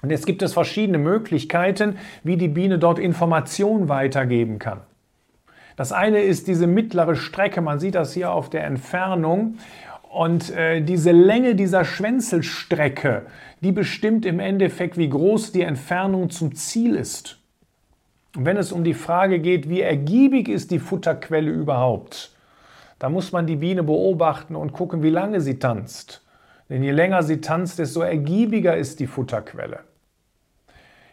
Und 0.00 0.10
jetzt 0.10 0.26
gibt 0.26 0.42
es 0.42 0.52
verschiedene 0.52 0.98
Möglichkeiten, 0.98 1.96
wie 2.22 2.36
die 2.36 2.48
Biene 2.48 2.78
dort 2.78 2.98
Informationen 2.98 3.88
weitergeben 3.88 4.58
kann. 4.58 4.80
Das 5.76 5.92
eine 5.92 6.20
ist 6.20 6.48
diese 6.48 6.66
mittlere 6.66 7.14
Strecke, 7.14 7.60
man 7.60 7.78
sieht 7.78 7.94
das 7.94 8.12
hier 8.12 8.32
auf 8.32 8.50
der 8.50 8.64
Entfernung. 8.64 9.58
Und 10.10 10.50
äh, 10.50 10.80
diese 10.80 11.12
Länge 11.12 11.54
dieser 11.54 11.84
Schwänzelstrecke, 11.84 13.26
die 13.60 13.72
bestimmt 13.72 14.24
im 14.24 14.40
Endeffekt, 14.40 14.96
wie 14.96 15.08
groß 15.08 15.52
die 15.52 15.62
Entfernung 15.62 16.30
zum 16.30 16.54
Ziel 16.54 16.96
ist. 16.96 17.37
Und 18.36 18.44
wenn 18.44 18.56
es 18.56 18.72
um 18.72 18.84
die 18.84 18.94
Frage 18.94 19.38
geht, 19.38 19.68
wie 19.68 19.80
ergiebig 19.80 20.48
ist 20.48 20.70
die 20.70 20.78
Futterquelle 20.78 21.50
überhaupt, 21.50 22.32
da 22.98 23.08
muss 23.08 23.32
man 23.32 23.46
die 23.46 23.56
Biene 23.56 23.82
beobachten 23.82 24.56
und 24.56 24.72
gucken, 24.72 25.02
wie 25.02 25.10
lange 25.10 25.40
sie 25.40 25.58
tanzt. 25.58 26.24
Denn 26.68 26.82
je 26.82 26.90
länger 26.90 27.22
sie 27.22 27.40
tanzt, 27.40 27.78
desto 27.78 28.00
ergiebiger 28.00 28.76
ist 28.76 29.00
die 29.00 29.06
Futterquelle. 29.06 29.80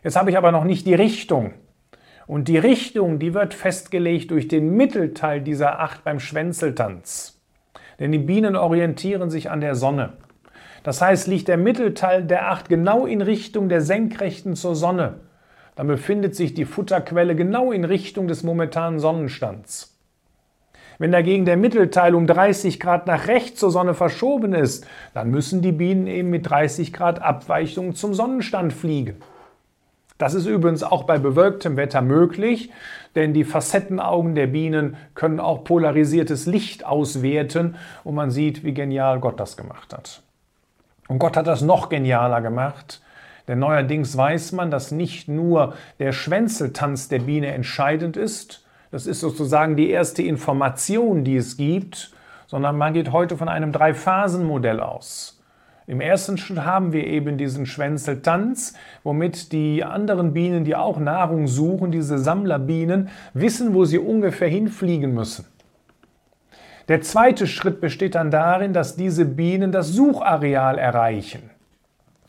Jetzt 0.03 0.17
habe 0.17 0.29
ich 0.29 0.37
aber 0.37 0.51
noch 0.51 0.65
nicht 0.65 0.85
die 0.85 0.93
Richtung. 0.93 1.53
Und 2.27 2.47
die 2.47 2.57
Richtung, 2.57 3.19
die 3.19 3.33
wird 3.33 3.53
festgelegt 3.53 4.31
durch 4.31 4.47
den 4.47 4.75
Mittelteil 4.75 5.41
dieser 5.41 5.79
Acht 5.79 6.03
beim 6.03 6.19
Schwänzeltanz. 6.19 7.39
Denn 7.99 8.11
die 8.11 8.19
Bienen 8.19 8.55
orientieren 8.55 9.29
sich 9.29 9.49
an 9.49 9.61
der 9.61 9.75
Sonne. 9.75 10.13
Das 10.83 11.01
heißt, 11.01 11.27
liegt 11.27 11.47
der 11.47 11.57
Mittelteil 11.57 12.23
der 12.23 12.51
Acht 12.51 12.67
genau 12.67 13.05
in 13.05 13.21
Richtung 13.21 13.69
der 13.69 13.81
Senkrechten 13.81 14.55
zur 14.55 14.75
Sonne, 14.75 15.19
dann 15.75 15.87
befindet 15.87 16.35
sich 16.35 16.53
die 16.53 16.65
Futterquelle 16.65 17.35
genau 17.35 17.71
in 17.71 17.83
Richtung 17.83 18.27
des 18.27 18.43
momentanen 18.43 18.99
Sonnenstands. 18.99 19.95
Wenn 20.97 21.11
dagegen 21.11 21.45
der 21.45 21.57
Mittelteil 21.57 22.15
um 22.15 22.25
30 22.25 22.79
Grad 22.79 23.05
nach 23.07 23.27
rechts 23.27 23.59
zur 23.59 23.71
Sonne 23.71 23.93
verschoben 23.93 24.53
ist, 24.53 24.87
dann 25.13 25.29
müssen 25.29 25.61
die 25.61 25.73
Bienen 25.73 26.07
eben 26.07 26.29
mit 26.29 26.49
30 26.49 26.93
Grad 26.93 27.21
Abweichung 27.21 27.95
zum 27.95 28.13
Sonnenstand 28.13 28.71
fliegen. 28.71 29.17
Das 30.17 30.33
ist 30.33 30.45
übrigens 30.45 30.83
auch 30.83 31.03
bei 31.03 31.17
bewölktem 31.17 31.75
Wetter 31.75 32.01
möglich, 32.01 32.71
denn 33.15 33.33
die 33.33 33.43
Facettenaugen 33.43 34.33
der 34.33 34.47
Bienen 34.47 34.95
können 35.13 35.41
auch 35.41 35.65
polarisiertes 35.65 36.45
Licht 36.45 36.85
auswerten 36.85 37.75
und 38.05 38.15
man 38.15 38.31
sieht, 38.31 38.63
wie 38.63 38.73
genial 38.73 39.19
Gott 39.19 39.41
das 39.41 39.57
gemacht 39.57 39.93
hat. 39.93 40.21
Und 41.09 41.19
Gott 41.19 41.35
hat 41.35 41.47
das 41.47 41.61
noch 41.61 41.89
genialer 41.89 42.41
gemacht, 42.41 43.01
denn 43.47 43.59
neuerdings 43.59 44.15
weiß 44.17 44.53
man, 44.53 44.71
dass 44.71 44.91
nicht 44.91 45.27
nur 45.27 45.75
der 45.99 46.11
Schwänzeltanz 46.11 47.07
der 47.07 47.19
Biene 47.19 47.47
entscheidend 47.47 48.17
ist, 48.17 48.65
das 48.91 49.07
ist 49.07 49.19
sozusagen 49.19 49.75
die 49.75 49.89
erste 49.89 50.23
Information, 50.23 51.23
die 51.23 51.35
es 51.35 51.57
gibt, 51.57 52.11
sondern 52.47 52.77
man 52.77 52.93
geht 52.93 53.11
heute 53.11 53.37
von 53.37 53.49
einem 53.49 53.71
Drei-Phasen-Modell 53.71 54.79
aus. 54.79 55.41
Im 55.87 56.01
ersten 56.01 56.37
Schritt 56.37 56.63
haben 56.63 56.93
wir 56.93 57.05
eben 57.05 57.37
diesen 57.37 57.67
Schwänzeltanz, 57.67 58.73
womit 59.03 59.51
die 59.51 59.83
anderen 59.83 60.33
Bienen, 60.33 60.63
die 60.63 60.75
auch 60.75 60.97
Nahrung 60.97 61.47
suchen, 61.47 61.91
diese 61.91 62.17
Sammlerbienen, 62.17 63.09
wissen, 63.33 63.73
wo 63.75 63.85
sie 63.85 63.99
ungefähr 63.99 64.47
hinfliegen 64.47 65.13
müssen. 65.13 65.45
Der 66.87 67.01
zweite 67.01 67.45
Schritt 67.45 67.81
besteht 67.81 68.15
dann 68.15 68.31
darin, 68.31 68.73
dass 68.73 68.95
diese 68.95 69.25
Bienen 69.25 69.71
das 69.71 69.89
Suchareal 69.89 70.77
erreichen. 70.77 71.49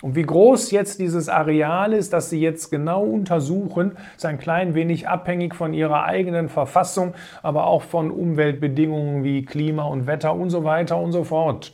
Und 0.03 0.15
wie 0.15 0.23
groß 0.23 0.73
jetzt 0.73 1.01
dieses 1.01 1.29
Areal 1.31 1.95
ist, 1.95 2.13
das 2.13 2.29
Sie 2.29 2.41
jetzt 2.41 2.71
genau 2.71 3.03
untersuchen, 3.03 3.97
ist 4.15 4.27
ein 4.27 4.39
klein 4.39 4.75
wenig 4.75 5.09
abhängig 5.09 5.55
von 5.55 5.73
Ihrer 5.73 6.05
eigenen 6.05 6.51
Verfassung, 6.51 7.15
aber 7.43 7.67
auch 7.67 7.83
von 7.83 8.11
Umweltbedingungen 8.11 9.25
wie 9.25 9.45
Klima 9.45 9.85
und 9.85 10.07
Wetter 10.07 10.35
und 10.35 10.51
so 10.51 10.65
weiter 10.65 10.99
und 10.99 11.13
so 11.13 11.25
fort. 11.25 11.73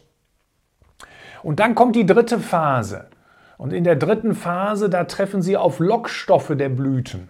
Und 1.42 1.58
dann 1.58 1.74
kommt 1.74 1.96
die 1.96 2.06
dritte 2.06 2.38
Phase. 2.38 3.06
Und 3.58 3.72
in 3.72 3.82
der 3.82 3.96
dritten 3.96 4.34
Phase, 4.34 4.88
da 4.88 5.04
treffen 5.04 5.42
sie 5.42 5.56
auf 5.56 5.80
Lockstoffe 5.80 6.52
der 6.56 6.68
Blüten. 6.68 7.28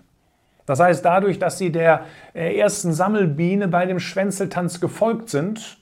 Das 0.66 0.78
heißt, 0.78 1.04
dadurch, 1.04 1.38
dass 1.38 1.58
sie 1.58 1.72
der 1.72 2.04
äh, 2.34 2.56
ersten 2.56 2.92
Sammelbiene 2.92 3.68
bei 3.68 3.86
dem 3.86 3.98
Schwänzeltanz 3.98 4.80
gefolgt 4.80 5.28
sind 5.28 5.78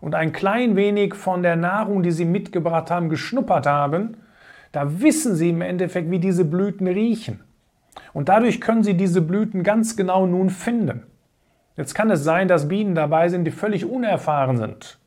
und 0.00 0.14
ein 0.14 0.32
klein 0.32 0.76
wenig 0.76 1.14
von 1.14 1.42
der 1.42 1.56
Nahrung, 1.56 2.02
die 2.02 2.10
sie 2.10 2.24
mitgebracht 2.24 2.90
haben, 2.90 3.08
geschnuppert 3.08 3.66
haben, 3.66 4.16
da 4.74 5.00
wissen 5.00 5.36
sie 5.36 5.50
im 5.50 5.60
Endeffekt, 5.60 6.10
wie 6.10 6.18
diese 6.18 6.44
Blüten 6.44 6.88
riechen. 6.88 7.38
Und 8.12 8.28
dadurch 8.28 8.60
können 8.60 8.82
sie 8.82 8.94
diese 8.94 9.22
Blüten 9.22 9.62
ganz 9.62 9.96
genau 9.96 10.26
nun 10.26 10.50
finden. 10.50 11.04
Jetzt 11.76 11.94
kann 11.94 12.10
es 12.10 12.24
sein, 12.24 12.48
dass 12.48 12.66
Bienen 12.66 12.96
dabei 12.96 13.28
sind, 13.28 13.44
die 13.44 13.52
völlig 13.52 13.84
unerfahren 13.84 14.56
sind. 14.56 14.98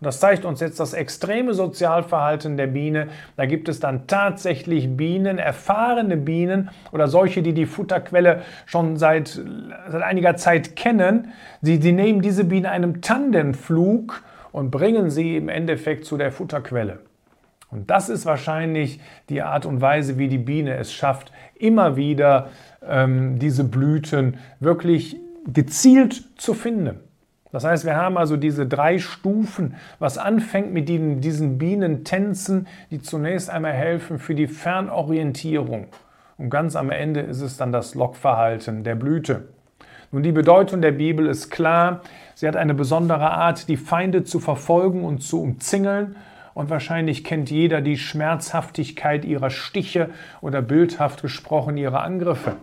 Und 0.00 0.06
das 0.06 0.18
zeigt 0.18 0.44
uns 0.44 0.58
jetzt 0.58 0.80
das 0.80 0.92
extreme 0.92 1.54
Sozialverhalten 1.54 2.56
der 2.56 2.66
Biene. 2.66 3.10
Da 3.36 3.46
gibt 3.46 3.68
es 3.68 3.78
dann 3.78 4.08
tatsächlich 4.08 4.96
Bienen, 4.96 5.38
erfahrene 5.38 6.16
Bienen 6.16 6.70
oder 6.90 7.06
solche, 7.06 7.42
die 7.42 7.52
die 7.52 7.66
Futterquelle 7.66 8.42
schon 8.66 8.96
seit, 8.96 9.40
seit 9.88 10.02
einiger 10.02 10.34
Zeit 10.34 10.74
kennen. 10.74 11.28
Sie, 11.60 11.80
sie 11.80 11.92
nehmen 11.92 12.22
diese 12.22 12.42
Biene 12.42 12.70
einem 12.72 13.02
Tandemflug 13.02 14.24
und 14.50 14.72
bringen 14.72 15.10
sie 15.10 15.36
im 15.36 15.48
Endeffekt 15.48 16.06
zu 16.06 16.16
der 16.16 16.32
Futterquelle. 16.32 16.98
Und 17.72 17.90
das 17.90 18.10
ist 18.10 18.26
wahrscheinlich 18.26 19.00
die 19.30 19.42
Art 19.42 19.64
und 19.64 19.80
Weise, 19.80 20.18
wie 20.18 20.28
die 20.28 20.38
Biene 20.38 20.76
es 20.76 20.92
schafft, 20.92 21.32
immer 21.54 21.96
wieder 21.96 22.50
ähm, 22.86 23.38
diese 23.38 23.64
Blüten 23.64 24.36
wirklich 24.60 25.16
gezielt 25.46 26.22
zu 26.36 26.52
finden. 26.52 27.00
Das 27.50 27.64
heißt, 27.64 27.84
wir 27.84 27.96
haben 27.96 28.18
also 28.18 28.36
diese 28.36 28.66
drei 28.66 28.98
Stufen, 28.98 29.74
was 29.98 30.18
anfängt 30.18 30.72
mit 30.72 30.88
diesen, 30.88 31.20
diesen 31.20 31.58
Bienentänzen, 31.58 32.66
die 32.90 33.00
zunächst 33.00 33.50
einmal 33.50 33.72
helfen 33.72 34.18
für 34.18 34.34
die 34.34 34.46
Fernorientierung. 34.46 35.86
Und 36.36 36.50
ganz 36.50 36.76
am 36.76 36.90
Ende 36.90 37.20
ist 37.20 37.40
es 37.40 37.56
dann 37.56 37.72
das 37.72 37.94
Lockverhalten 37.94 38.84
der 38.84 38.96
Blüte. 38.96 39.48
Nun, 40.10 40.22
die 40.22 40.32
Bedeutung 40.32 40.82
der 40.82 40.92
Bibel 40.92 41.26
ist 41.26 41.50
klar. 41.50 42.02
Sie 42.34 42.46
hat 42.46 42.56
eine 42.56 42.74
besondere 42.74 43.30
Art, 43.30 43.68
die 43.68 43.78
Feinde 43.78 44.24
zu 44.24 44.40
verfolgen 44.40 45.04
und 45.04 45.22
zu 45.22 45.42
umzingeln. 45.42 46.16
Und 46.54 46.70
wahrscheinlich 46.70 47.24
kennt 47.24 47.50
jeder 47.50 47.80
die 47.80 47.96
Schmerzhaftigkeit 47.96 49.24
ihrer 49.24 49.50
Stiche 49.50 50.10
oder 50.40 50.60
bildhaft 50.62 51.22
gesprochen 51.22 51.76
ihrer 51.76 52.02
Angriffe. 52.02 52.56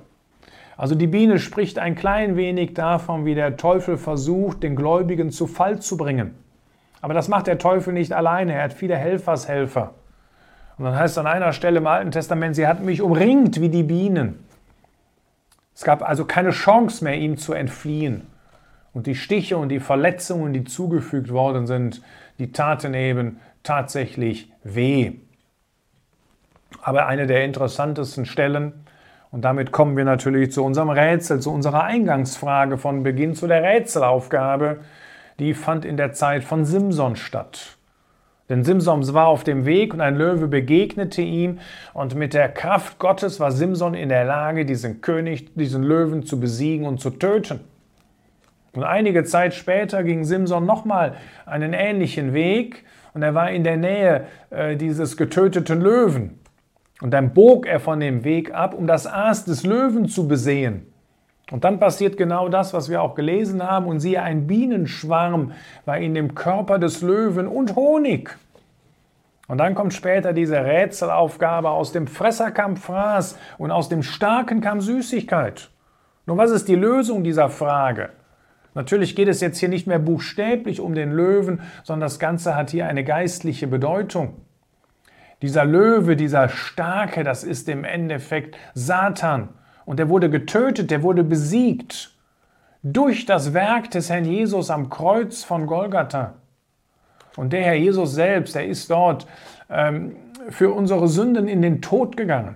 Also 0.77 0.96
die 0.96 1.08
Biene 1.08 1.39
spricht 1.39 1.77
ein 1.77 1.96
klein 1.96 2.38
wenig 2.38 2.74
davon, 2.74 3.25
wie 3.25 3.36
der 3.36 3.58
Teufel 3.58 3.98
versucht, 3.98 4.63
den 4.63 4.75
Gläubigen 4.75 5.31
zu 5.31 5.46
Fall 5.46 5.79
zu 5.79 5.98
bringen. 5.98 6.36
Aber 7.01 7.13
das 7.13 7.27
macht 7.27 7.48
der 7.48 7.58
Teufel 7.58 7.93
nicht 7.93 8.13
alleine, 8.13 8.53
er 8.53 8.63
hat 8.63 8.74
viele 8.74 8.96
Helfershelfer. 8.96 9.93
Und 10.77 10.86
dann 10.86 10.96
heißt 10.96 11.15
es 11.15 11.17
an 11.17 11.27
einer 11.27 11.51
Stelle 11.51 11.79
im 11.79 11.88
Alten 11.88 12.12
Testament, 12.12 12.55
sie 12.55 12.67
hatten 12.67 12.86
mich 12.86 13.01
umringt 13.01 13.60
wie 13.60 13.67
die 13.67 13.84
Bienen. 13.84 14.39
Es 15.75 15.84
gab 15.84 16.08
also 16.08 16.25
keine 16.25 16.51
Chance 16.51 17.03
mehr, 17.03 17.15
ihm 17.15 17.38
zu 17.38 17.53
entfliehen. 17.53 18.27
Und 18.93 19.05
die 19.05 19.15
Stiche 19.15 19.58
und 19.58 19.69
die 19.69 19.79
Verletzungen, 19.79 20.53
die 20.53 20.63
zugefügt 20.63 21.31
worden 21.31 21.67
sind, 21.67 22.01
die 22.38 22.51
taten 22.51 22.93
eben 22.93 23.39
tatsächlich 23.63 24.51
weh. 24.63 25.13
Aber 26.82 27.08
eine 27.08 27.28
der 27.28 27.46
interessantesten 27.46 28.25
Stellen 28.25 28.86
und 29.32 29.44
damit 29.44 29.72
kommen 29.72 29.96
wir 29.96 30.06
natürlich 30.06 30.51
zu 30.51 30.63
unserem 30.63 30.89
Rätsel, 30.89 31.39
zu 31.39 31.51
unserer 31.51 31.84
Eingangsfrage 31.84 32.78
von 32.78 33.04
Beginn 33.04 33.36
zu 33.36 33.48
der 33.48 33.62
Rätselaufgabe. 33.62 34.80
Die 35.38 35.54
fand 35.54 35.86
in 35.86 35.98
der 35.98 36.13
Zeit 36.13 36.44
von 36.44 36.66
Simson 36.66 37.16
statt. 37.16 37.78
Denn 38.50 38.63
Simson 38.63 39.13
war 39.13 39.28
auf 39.28 39.44
dem 39.44 39.66
Weg 39.68 39.94
und 39.94 40.01
ein 40.01 40.16
Löwe 40.16 40.48
begegnete 40.48 41.22
ihm 41.22 41.60
und 41.94 42.16
mit 42.16 42.34
der 42.34 42.50
Kraft 42.50 42.98
Gottes 42.98 43.39
war 43.39 43.51
Simson 43.51 43.94
in 43.94 44.10
der 44.10 44.25
Lage, 44.25 44.66
diesen 44.66 45.01
König, 45.01 45.54
diesen 45.54 45.84
Löwen 45.84 46.24
zu 46.24 46.39
besiegen 46.39 46.88
und 46.88 47.00
zu 47.00 47.12
töten. 47.12 47.60
Und 48.74 48.84
einige 48.84 49.24
Zeit 49.24 49.54
später 49.54 50.04
ging 50.04 50.24
Simson 50.24 50.66
nochmal 50.66 51.16
einen 51.46 51.74
ähnlichen 51.74 52.34
Weg 52.34 52.86
und 53.19 53.23
er 53.23 53.35
war 53.35 53.51
in 53.51 53.65
der 53.65 53.75
Nähe 53.75 54.27
äh, 54.49 54.77
dieses 54.77 55.17
getöteten 55.17 55.81
Löwen. 55.81 56.39
Und 57.01 57.11
dann 57.11 57.33
bog 57.33 57.67
er 57.67 57.81
von 57.81 57.99
dem 57.99 58.23
Weg 58.23 58.53
ab, 58.53 58.73
um 58.73 58.88
das 58.88 59.07
Aas 59.07 59.43
des 59.43 59.65
Löwen 59.65 60.07
zu 60.07 60.25
besehen. 60.25 60.85
Und 61.51 61.65
dann 61.65 61.81
passiert 61.81 62.15
genau 62.15 62.47
das, 62.47 62.73
was 62.73 62.89
wir 62.89 63.01
auch 63.01 63.15
gelesen 63.15 63.61
haben. 63.61 63.88
Und 63.88 63.99
siehe, 63.99 64.21
ein 64.21 64.47
Bienenschwarm 64.47 65.51
war 65.83 65.97
in 65.97 66.13
dem 66.13 66.33
Körper 66.33 66.79
des 66.79 67.01
Löwen 67.01 67.49
und 67.49 67.75
Honig. 67.75 68.38
Und 69.49 69.57
dann 69.57 69.75
kommt 69.75 69.93
später 69.93 70.31
diese 70.31 70.63
Rätselaufgabe, 70.63 71.71
aus 71.71 71.91
dem 71.91 72.07
Fresser 72.07 72.51
kam 72.51 72.77
Fraß 72.77 73.38
und 73.57 73.71
aus 73.71 73.89
dem 73.89 74.01
Starken 74.01 74.61
kam 74.61 74.79
Süßigkeit. 74.79 75.69
Nun, 76.25 76.38
was 76.38 76.51
ist 76.51 76.69
die 76.69 76.75
Lösung 76.75 77.25
dieser 77.25 77.49
Frage? 77.49 78.11
Natürlich 78.79 79.13
geht 79.13 79.27
es 79.27 79.41
jetzt 79.41 79.57
hier 79.57 79.67
nicht 79.67 79.88
mehr 79.88 80.00
buchstäblich 80.00 80.79
um 80.79 80.95
den 80.95 81.12
Löwen, 81.12 81.59
sondern 81.83 82.05
das 82.05 82.17
Ganze 82.17 82.55
hat 82.55 82.69
hier 82.69 82.88
eine 82.88 83.03
geistliche 83.03 83.67
Bedeutung. 83.67 84.36
Dieser 85.41 85.65
Löwe, 85.65 86.15
dieser 86.15 86.48
Starke, 86.48 87.25
das 87.25 87.43
ist 87.43 87.67
im 87.67 87.83
Endeffekt 87.83 88.55
Satan. 88.74 89.50
Und 89.83 90.00
der 90.00 90.07
wurde 90.07 90.29
getötet, 90.29 90.91
der 90.91 91.03
wurde 91.03 91.25
besiegt 91.25 92.15
durch 92.81 93.25
das 93.25 93.53
Werk 93.53 93.91
des 93.91 94.09
Herrn 94.09 94.24
Jesus 94.24 94.69
am 94.69 94.89
Kreuz 94.89 95.43
von 95.43 95.67
Golgatha. 95.67 96.36
Und 97.36 97.51
der 97.51 97.63
Herr 97.63 97.75
Jesus 97.75 98.13
selbst, 98.13 98.55
der 98.55 98.65
ist 98.65 98.89
dort 98.89 99.27
ähm, 99.69 100.15
für 100.48 100.71
unsere 100.71 101.09
Sünden 101.09 101.50
in 101.50 101.62
den 101.62 101.81
Tod 101.81 102.15
gegangen. 102.15 102.55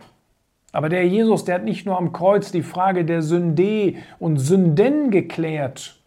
Aber 0.72 0.88
der 0.88 1.06
Jesus, 1.06 1.44
der 1.44 1.56
hat 1.56 1.65
nicht 1.65 1.86
nur 1.86 1.98
am 1.98 2.13
Kreuz 2.13 2.50
die 2.53 2.63
Frage 2.63 3.03
der 3.03 3.22
Sünde 3.22 3.96
und 4.20 4.38
Sünden 4.38 5.12
geklärt, 5.12 6.00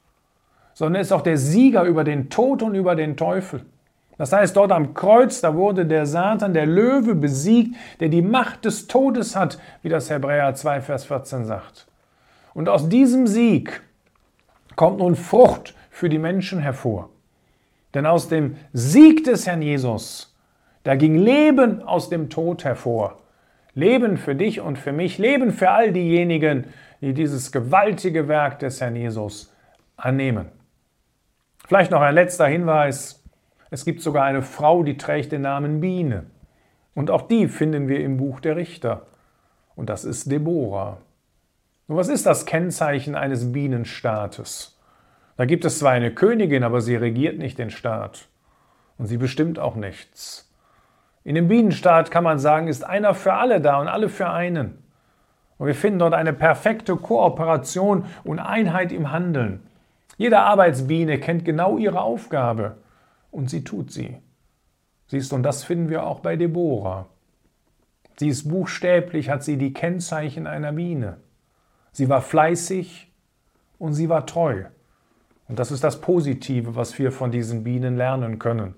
sondern 0.76 0.96
er 0.96 1.00
ist 1.00 1.12
auch 1.12 1.22
der 1.22 1.38
Sieger 1.38 1.84
über 1.84 2.04
den 2.04 2.28
Tod 2.28 2.62
und 2.62 2.74
über 2.74 2.94
den 2.94 3.16
Teufel. 3.16 3.64
Das 4.18 4.30
heißt, 4.30 4.54
dort 4.54 4.72
am 4.72 4.92
Kreuz, 4.92 5.40
da 5.40 5.54
wurde 5.54 5.86
der 5.86 6.04
Satan, 6.04 6.52
der 6.52 6.66
Löwe, 6.66 7.14
besiegt, 7.14 7.74
der 7.98 8.10
die 8.10 8.20
Macht 8.20 8.66
des 8.66 8.86
Todes 8.86 9.34
hat, 9.34 9.58
wie 9.80 9.88
das 9.88 10.10
Hebräer 10.10 10.54
2, 10.54 10.82
Vers 10.82 11.06
14 11.06 11.46
sagt. 11.46 11.86
Und 12.52 12.68
aus 12.68 12.90
diesem 12.90 13.26
Sieg 13.26 13.80
kommt 14.76 14.98
nun 14.98 15.16
Frucht 15.16 15.74
für 15.88 16.10
die 16.10 16.18
Menschen 16.18 16.58
hervor. 16.58 17.08
Denn 17.94 18.04
aus 18.04 18.28
dem 18.28 18.56
Sieg 18.74 19.24
des 19.24 19.46
Herrn 19.46 19.62
Jesus, 19.62 20.36
da 20.82 20.94
ging 20.94 21.16
Leben 21.16 21.82
aus 21.82 22.10
dem 22.10 22.28
Tod 22.28 22.64
hervor. 22.64 23.16
Leben 23.74 24.18
für 24.18 24.34
dich 24.34 24.60
und 24.60 24.78
für 24.78 24.92
mich, 24.92 25.16
Leben 25.16 25.52
für 25.52 25.70
all 25.70 25.92
diejenigen, 25.92 26.64
die 27.00 27.14
dieses 27.14 27.50
gewaltige 27.50 28.28
Werk 28.28 28.58
des 28.58 28.82
Herrn 28.82 28.96
Jesus 28.96 29.50
annehmen. 29.96 30.55
Vielleicht 31.66 31.90
noch 31.90 32.00
ein 32.00 32.14
letzter 32.14 32.46
Hinweis. 32.46 33.24
Es 33.70 33.84
gibt 33.84 34.00
sogar 34.00 34.24
eine 34.24 34.42
Frau, 34.42 34.84
die 34.84 34.96
trägt 34.96 35.32
den 35.32 35.42
Namen 35.42 35.80
Biene. 35.80 36.26
Und 36.94 37.10
auch 37.10 37.22
die 37.22 37.48
finden 37.48 37.88
wir 37.88 37.98
im 38.00 38.18
Buch 38.18 38.38
der 38.38 38.54
Richter. 38.54 39.02
Und 39.74 39.90
das 39.90 40.04
ist 40.04 40.30
Deborah. 40.30 40.98
Nun, 41.88 41.98
was 41.98 42.08
ist 42.08 42.24
das 42.24 42.46
Kennzeichen 42.46 43.16
eines 43.16 43.52
Bienenstaates? 43.52 44.78
Da 45.36 45.44
gibt 45.44 45.64
es 45.64 45.80
zwar 45.80 45.90
eine 45.90 46.12
Königin, 46.14 46.62
aber 46.62 46.80
sie 46.80 46.94
regiert 46.94 47.38
nicht 47.38 47.58
den 47.58 47.70
Staat. 47.70 48.28
Und 48.96 49.06
sie 49.06 49.16
bestimmt 49.16 49.58
auch 49.58 49.74
nichts. 49.74 50.48
In 51.24 51.34
dem 51.34 51.48
Bienenstaat 51.48 52.12
kann 52.12 52.22
man 52.22 52.38
sagen, 52.38 52.68
ist 52.68 52.84
einer 52.84 53.12
für 53.12 53.32
alle 53.32 53.60
da 53.60 53.80
und 53.80 53.88
alle 53.88 54.08
für 54.08 54.30
einen. 54.30 54.84
Und 55.58 55.66
wir 55.66 55.74
finden 55.74 55.98
dort 55.98 56.14
eine 56.14 56.32
perfekte 56.32 56.94
Kooperation 56.94 58.04
und 58.22 58.38
Einheit 58.38 58.92
im 58.92 59.10
Handeln. 59.10 59.66
Jede 60.16 60.40
Arbeitsbiene 60.40 61.18
kennt 61.20 61.44
genau 61.44 61.78
ihre 61.78 62.00
Aufgabe 62.00 62.78
und 63.30 63.50
sie 63.50 63.64
tut 63.64 63.90
sie. 63.90 64.16
Siehst 65.08 65.30
du, 65.30 65.36
und 65.36 65.42
das 65.42 65.64
finden 65.64 65.88
wir 65.88 66.06
auch 66.06 66.20
bei 66.20 66.36
Deborah. 66.36 67.06
Sie 68.18 68.28
ist 68.28 68.48
buchstäblich, 68.48 69.28
hat 69.28 69.44
sie 69.44 69.58
die 69.58 69.72
Kennzeichen 69.72 70.46
einer 70.46 70.72
Biene. 70.72 71.18
Sie 71.92 72.08
war 72.08 72.22
fleißig 72.22 73.12
und 73.78 73.92
sie 73.92 74.08
war 74.08 74.26
treu. 74.26 74.64
Und 75.48 75.58
das 75.58 75.70
ist 75.70 75.84
das 75.84 76.00
Positive, 76.00 76.76
was 76.76 76.98
wir 76.98 77.12
von 77.12 77.30
diesen 77.30 77.62
Bienen 77.62 77.96
lernen 77.96 78.38
können. 78.38 78.74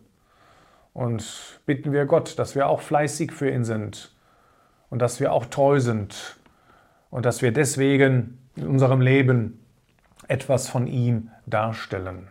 Und 0.92 1.60
bitten 1.64 1.92
wir 1.92 2.04
Gott, 2.04 2.38
dass 2.38 2.54
wir 2.54 2.66
auch 2.66 2.80
fleißig 2.80 3.32
für 3.32 3.48
ihn 3.48 3.64
sind 3.64 4.12
und 4.90 5.00
dass 5.00 5.20
wir 5.20 5.32
auch 5.32 5.46
treu 5.46 5.80
sind 5.80 6.36
und 7.10 7.24
dass 7.24 7.40
wir 7.40 7.52
deswegen 7.52 8.38
in 8.56 8.66
unserem 8.66 9.00
Leben 9.00 9.64
etwas 10.28 10.68
von 10.68 10.86
ihm 10.86 11.30
darstellen. 11.46 12.28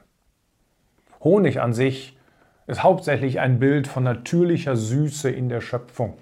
Honig 1.22 1.60
an 1.62 1.74
sich 1.74 2.18
ist 2.68 2.84
hauptsächlich 2.84 3.40
ein 3.40 3.60
Bild 3.60 3.88
von 3.88 4.04
natürlicher 4.04 4.76
Süße 4.76 5.30
in 5.30 5.50
der 5.50 5.62
Schöpfung. 5.62 6.18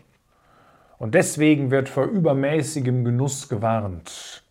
Und 0.97 1.13
deswegen 1.13 1.71
wird 1.71 1.89
vor 1.89 2.05
übermäßigem 2.05 3.03
Genuss 3.03 3.49
gewarnt. 3.49 4.43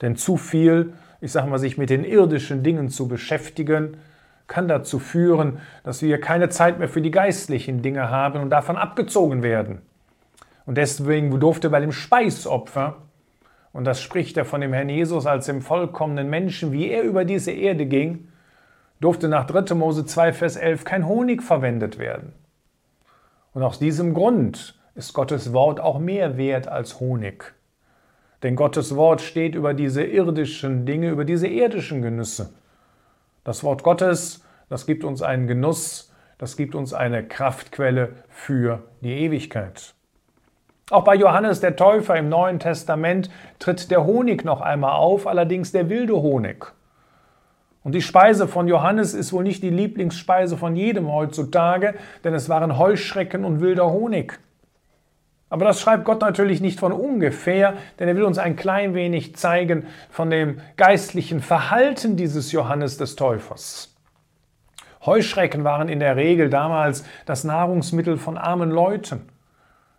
Denn 0.00 0.16
zu 0.16 0.36
viel, 0.36 0.94
ich 1.20 1.32
sage 1.32 1.48
mal, 1.48 1.58
sich 1.58 1.76
mit 1.76 1.90
den 1.90 2.04
irdischen 2.04 2.62
Dingen 2.62 2.88
zu 2.88 3.08
beschäftigen, 3.08 3.98
kann 4.46 4.68
dazu 4.68 4.98
führen, 4.98 5.58
dass 5.82 6.02
wir 6.02 6.20
keine 6.20 6.48
Zeit 6.48 6.78
mehr 6.78 6.88
für 6.88 7.02
die 7.02 7.10
geistlichen 7.10 7.82
Dinge 7.82 8.10
haben 8.10 8.40
und 8.40 8.50
davon 8.50 8.76
abgezogen 8.76 9.42
werden. 9.42 9.82
Und 10.66 10.76
deswegen 10.76 11.38
durfte 11.38 11.70
bei 11.70 11.80
dem 11.80 11.92
Speisopfer, 11.92 12.96
und 13.76 13.84
das 13.84 14.00
spricht 14.00 14.38
er 14.38 14.46
von 14.46 14.62
dem 14.62 14.72
Herrn 14.72 14.88
Jesus 14.88 15.26
als 15.26 15.44
dem 15.44 15.60
vollkommenen 15.60 16.30
Menschen, 16.30 16.72
wie 16.72 16.88
er 16.88 17.02
über 17.02 17.26
diese 17.26 17.50
Erde 17.50 17.84
ging, 17.84 18.28
durfte 19.00 19.28
nach 19.28 19.46
3. 19.46 19.74
Mose 19.74 20.06
2, 20.06 20.32
Vers 20.32 20.56
11 20.56 20.84
kein 20.84 21.06
Honig 21.06 21.42
verwendet 21.42 21.98
werden. 21.98 22.32
Und 23.52 23.62
aus 23.62 23.78
diesem 23.78 24.14
Grund 24.14 24.80
ist 24.94 25.12
Gottes 25.12 25.52
Wort 25.52 25.78
auch 25.78 25.98
mehr 25.98 26.38
wert 26.38 26.68
als 26.68 27.00
Honig. 27.00 27.52
Denn 28.42 28.56
Gottes 28.56 28.96
Wort 28.96 29.20
steht 29.20 29.54
über 29.54 29.74
diese 29.74 30.04
irdischen 30.04 30.86
Dinge, 30.86 31.10
über 31.10 31.26
diese 31.26 31.46
irdischen 31.46 32.00
Genüsse. 32.00 32.54
Das 33.44 33.62
Wort 33.62 33.82
Gottes, 33.82 34.42
das 34.70 34.86
gibt 34.86 35.04
uns 35.04 35.20
einen 35.20 35.48
Genuss, 35.48 36.14
das 36.38 36.56
gibt 36.56 36.74
uns 36.74 36.94
eine 36.94 37.28
Kraftquelle 37.28 38.14
für 38.30 38.84
die 39.02 39.12
Ewigkeit. 39.12 39.95
Auch 40.90 41.02
bei 41.02 41.16
Johannes 41.16 41.60
der 41.60 41.74
Täufer 41.74 42.16
im 42.16 42.28
Neuen 42.28 42.60
Testament 42.60 43.28
tritt 43.58 43.90
der 43.90 44.04
Honig 44.04 44.44
noch 44.44 44.60
einmal 44.60 44.92
auf, 44.92 45.26
allerdings 45.26 45.72
der 45.72 45.88
wilde 45.88 46.14
Honig. 46.14 46.72
Und 47.82 47.92
die 47.96 48.02
Speise 48.02 48.46
von 48.46 48.68
Johannes 48.68 49.12
ist 49.12 49.32
wohl 49.32 49.42
nicht 49.42 49.64
die 49.64 49.70
Lieblingsspeise 49.70 50.56
von 50.56 50.76
jedem 50.76 51.10
heutzutage, 51.10 51.94
denn 52.22 52.34
es 52.34 52.48
waren 52.48 52.78
Heuschrecken 52.78 53.44
und 53.44 53.60
wilder 53.60 53.90
Honig. 53.90 54.38
Aber 55.50 55.64
das 55.64 55.80
schreibt 55.80 56.04
Gott 56.04 56.20
natürlich 56.20 56.60
nicht 56.60 56.78
von 56.78 56.92
ungefähr, 56.92 57.74
denn 57.98 58.06
er 58.06 58.16
will 58.16 58.24
uns 58.24 58.38
ein 58.38 58.54
klein 58.54 58.94
wenig 58.94 59.34
zeigen 59.34 59.86
von 60.10 60.30
dem 60.30 60.60
geistlichen 60.76 61.40
Verhalten 61.40 62.16
dieses 62.16 62.52
Johannes 62.52 62.96
des 62.96 63.16
Täufers. 63.16 63.92
Heuschrecken 65.04 65.64
waren 65.64 65.88
in 65.88 65.98
der 65.98 66.14
Regel 66.14 66.48
damals 66.48 67.04
das 67.26 67.42
Nahrungsmittel 67.42 68.18
von 68.18 68.38
armen 68.38 68.70
Leuten. 68.70 69.28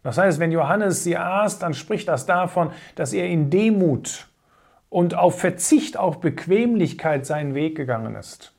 Das 0.08 0.18
heißt, 0.18 0.40
wenn 0.40 0.54
Johannes 0.54 1.04
sie 1.04 1.18
aß, 1.18 1.60
dann 1.60 1.74
spricht 1.74 2.08
das 2.08 2.26
davon, 2.26 2.72
dass 2.96 3.12
er 3.12 3.28
in 3.28 3.50
Demut 3.50 4.30
und 4.88 5.16
auf 5.16 5.38
Verzicht 5.38 5.98
auf 5.98 6.22
Bequemlichkeit 6.22 7.26
seinen 7.26 7.56
Weg 7.56 7.76
gegangen 7.76 8.16
ist. 8.16 8.54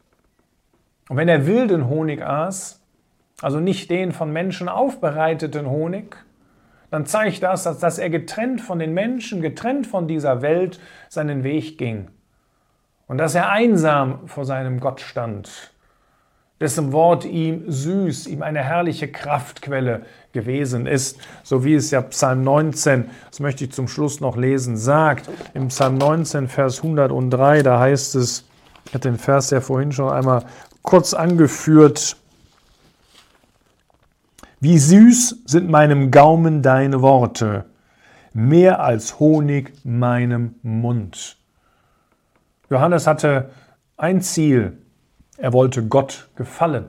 Und 1.08 1.16
wenn 1.16 1.26
er 1.26 1.46
wilden 1.46 1.88
Honig 1.88 2.22
aß, 2.22 2.84
also 3.40 3.60
nicht 3.60 3.90
den 3.90 4.12
von 4.12 4.30
Menschen 4.30 4.68
aufbereiteten 4.68 5.70
Honig, 5.70 6.16
dann 6.90 7.06
zeigt 7.06 7.42
das, 7.42 7.62
dass, 7.62 7.98
er 7.98 8.10
getrennt 8.10 8.60
von 8.60 8.78
den 8.78 8.92
Menschen, 8.92 9.40
getrennt 9.40 9.86
von 9.86 10.06
dieser 10.06 10.42
Welt 10.42 10.78
seinen 11.08 11.44
Weg 11.44 11.78
ging. 11.78 12.08
Und 13.06 13.16
dass 13.16 13.34
er 13.34 13.48
einsam 13.48 14.28
vor 14.28 14.44
seinem 14.44 14.80
Gott 14.80 15.00
stand, 15.00 15.72
dessen 16.60 16.92
Wort 16.92 17.24
ihm 17.24 17.70
süß, 17.70 18.26
ihm 18.26 18.42
eine 18.42 18.62
herrliche 18.62 19.08
Kraftquelle 19.08 20.02
gewesen 20.32 20.86
ist, 20.86 21.18
so 21.42 21.64
wie 21.64 21.74
es 21.74 21.90
ja 21.90 22.02
Psalm 22.02 22.42
19, 22.42 23.10
das 23.30 23.40
möchte 23.40 23.64
ich 23.64 23.72
zum 23.72 23.88
Schluss 23.88 24.20
noch 24.20 24.36
lesen, 24.36 24.76
sagt. 24.76 25.28
Im 25.54 25.68
Psalm 25.68 25.98
19, 25.98 26.48
Vers 26.48 26.78
103, 26.78 27.62
da 27.62 27.78
heißt 27.78 28.16
es, 28.16 28.44
ich 28.86 28.94
hatte 28.94 29.08
den 29.10 29.18
Vers 29.18 29.50
ja 29.50 29.60
vorhin 29.60 29.92
schon 29.92 30.10
einmal 30.10 30.44
kurz 30.82 31.14
angeführt, 31.14 32.16
wie 34.60 34.78
süß 34.78 35.42
sind 35.44 35.68
meinem 35.68 36.10
Gaumen 36.10 36.62
deine 36.62 37.00
Worte, 37.00 37.66
mehr 38.32 38.80
als 38.80 39.20
Honig 39.20 39.72
meinem 39.84 40.56
Mund. 40.62 41.36
Johannes 42.70 43.06
hatte 43.06 43.50
ein 43.96 44.20
Ziel, 44.20 44.78
er 45.38 45.52
wollte 45.52 45.86
Gott 45.86 46.28
gefallen 46.34 46.86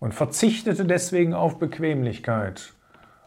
und 0.00 0.14
verzichtete 0.14 0.84
deswegen 0.86 1.34
auf 1.34 1.58
Bequemlichkeit 1.58 2.72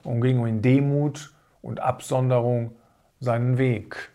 und 0.03 0.21
ging 0.21 0.45
in 0.45 0.61
Demut 0.61 1.31
und 1.61 1.79
Absonderung 1.79 2.75
seinen 3.19 3.57
Weg. 3.59 4.09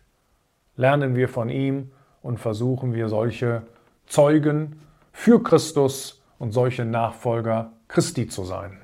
Lernen 0.77 1.15
wir 1.15 1.29
von 1.29 1.49
ihm 1.49 1.93
und 2.23 2.39
versuchen 2.39 2.93
wir 2.93 3.09
solche 3.09 3.63
Zeugen 4.07 4.81
für 5.13 5.43
Christus 5.43 6.21
und 6.39 6.53
solche 6.53 6.85
Nachfolger 6.85 7.73
Christi 7.89 8.27
zu 8.27 8.45
sein. 8.45 8.79